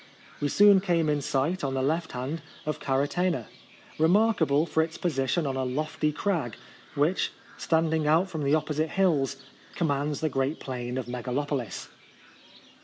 [0.39, 3.45] We soon came in sight, on the left hand, of Kary tena,
[3.99, 6.55] remarkable for its position on a lofty crag
[6.95, 9.37] which, standing out from the opposite hills,
[9.75, 11.87] commands the great plain of Megalopolis.